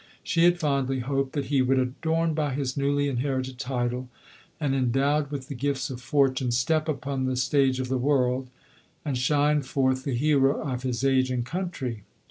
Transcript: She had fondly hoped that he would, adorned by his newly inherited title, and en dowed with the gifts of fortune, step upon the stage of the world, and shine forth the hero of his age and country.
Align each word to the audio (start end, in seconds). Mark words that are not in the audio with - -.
She 0.23 0.45
had 0.45 0.57
fondly 0.59 1.01
hoped 1.01 1.33
that 1.33 1.45
he 1.53 1.61
would, 1.61 1.77
adorned 1.77 2.33
by 2.33 2.55
his 2.55 2.75
newly 2.75 3.07
inherited 3.07 3.59
title, 3.59 4.09
and 4.59 4.73
en 4.73 4.89
dowed 4.89 5.29
with 5.29 5.47
the 5.47 5.53
gifts 5.53 5.91
of 5.91 6.01
fortune, 6.01 6.49
step 6.49 6.87
upon 6.89 7.25
the 7.25 7.35
stage 7.35 7.79
of 7.79 7.87
the 7.87 7.99
world, 7.99 8.49
and 9.05 9.15
shine 9.15 9.61
forth 9.61 10.03
the 10.03 10.15
hero 10.17 10.59
of 10.59 10.81
his 10.81 11.03
age 11.05 11.29
and 11.29 11.45
country. 11.45 12.01